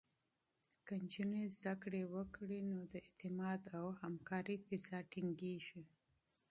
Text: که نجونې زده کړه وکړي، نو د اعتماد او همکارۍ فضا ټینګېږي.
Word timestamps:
که 0.85 0.93
نجونې 1.03 1.41
زده 1.57 1.73
کړه 1.81 2.01
وکړي، 2.15 2.59
نو 2.71 2.79
د 2.93 2.93
اعتماد 3.05 3.61
او 3.79 3.85
همکارۍ 4.01 4.57
فضا 4.65 4.99
ټینګېږي. 5.11 5.81